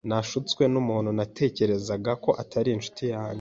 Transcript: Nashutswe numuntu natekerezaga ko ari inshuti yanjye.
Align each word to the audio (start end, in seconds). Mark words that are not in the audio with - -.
Nashutswe 0.09 0.63
numuntu 0.73 1.09
natekerezaga 1.17 2.11
ko 2.23 2.29
ari 2.59 2.69
inshuti 2.75 3.03
yanjye. 3.13 3.29